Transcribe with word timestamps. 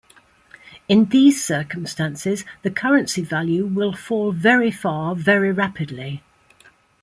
In 0.89 1.09
these 1.09 1.45
circumstances, 1.45 2.43
the 2.63 2.71
currency 2.71 3.21
value 3.21 3.67
will 3.67 3.93
fall 3.93 4.31
very 4.31 4.71
far 4.71 5.13
very 5.15 5.51
rapidly. 5.51 6.23